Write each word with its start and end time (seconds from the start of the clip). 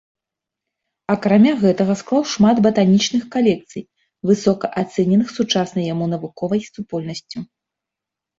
Акрамя 1.13 1.51
гэтага 1.63 1.93
склаў 1.99 2.23
шмат 2.33 2.61
батанічных 2.67 3.23
калекцый, 3.35 3.83
высока 4.31 4.71
ацэненых 4.83 5.29
сучаснай 5.37 5.85
яму 5.93 6.05
навуковай 6.17 6.67
супольнасцю. 6.73 7.39